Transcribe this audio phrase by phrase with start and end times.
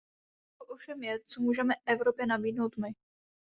[0.57, 2.89] Otázkou ovšem je, co můžeme Evropě nabídnout my.